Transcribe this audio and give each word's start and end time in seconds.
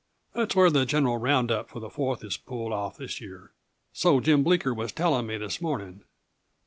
That's 0.33 0.55
where 0.55 0.71
the 0.71 0.83
general 0.83 1.17
round 1.17 1.51
up 1.51 1.69
for 1.69 1.79
the 1.79 1.87
Fourth 1.91 2.23
is 2.23 2.35
pulled 2.35 2.73
off 2.73 2.97
this 2.97 3.21
year 3.21 3.51
so 3.93 4.19
Jim 4.19 4.41
Bleeker 4.41 4.73
was 4.73 4.91
telling 4.91 5.27
me 5.27 5.37
this 5.37 5.61
morning. 5.61 6.01